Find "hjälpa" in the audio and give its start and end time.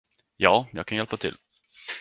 0.97-1.17